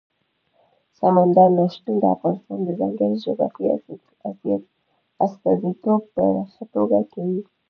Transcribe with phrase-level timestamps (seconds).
[0.97, 4.55] سمندر نه شتون د افغانستان د ځانګړي جغرافیې
[5.25, 7.41] استازیتوب په ښه توګه کوي.